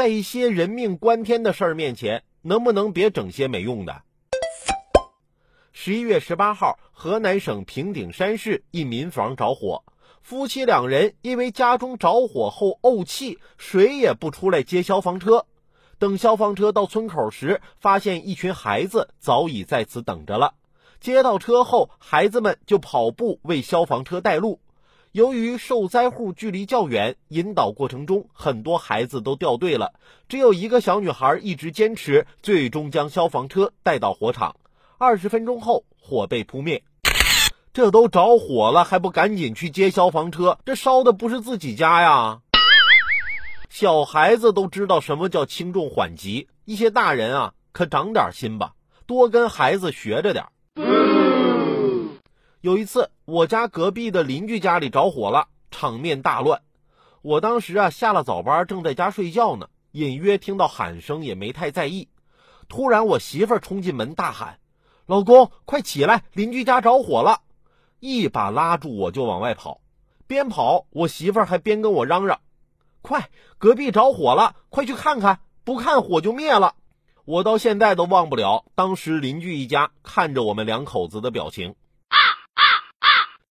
[0.00, 4.00] 在一些人命关天的事儿面前，能不能别整些没用的？
[5.72, 9.84] 十一月十八号，河南省平顶山市一民房着火，
[10.22, 15.44] 夫妻两人因为家中着火后怄气，谁也不出来接消防车。
[15.98, 20.54] 等消防车到村口时，发现一群孩子早已在此等着了。
[20.98, 24.60] 接到车后，孩子们就跑步为消防车带路。
[25.12, 29.92] 由于受灾户距离较远，引导过程中很多孩子都掉队了，
[30.28, 34.54] 只有一个小女孩一直坚持，最终将消防车带到火场。
[34.98, 36.84] 二十分钟后，火被扑灭。
[37.72, 40.60] 这都着火了，还不赶紧去接消防车？
[40.64, 42.40] 这烧的不是自己家呀！
[43.68, 48.74] 小孩子都知道什么叫轻重缓急，一些大人啊，可长点心吧，
[49.06, 50.44] 多跟孩子学着点。
[52.62, 56.60] 有一次，我家隔壁的邻居家里着火了，场面大乱。
[57.22, 62.10] 我当时啊下了早班，正在家睡觉呢，隐约听到喊声，也没太在意。
[62.68, 64.58] 突然，我媳妇儿冲进门大喊。
[65.06, 66.24] 老公，快起来！
[66.34, 67.40] 邻居家着火了，
[67.98, 69.80] 一把拉住我就往外跑。
[70.26, 72.40] 边跑，我媳妇儿还边跟我嚷嚷
[73.00, 75.40] ：“快，隔壁着火了，快去看看！
[75.64, 76.74] 不看火就灭了。”
[77.24, 81.74] 我到现在都忘不了当时邻居一家看着我们两口子的表情。